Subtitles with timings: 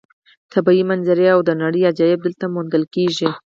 [0.53, 3.29] طبیعي منظرې او د نړۍ عجایب دلته موندل کېږي.